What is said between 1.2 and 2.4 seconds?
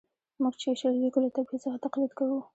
له طبیعت څخه تقلید کوو.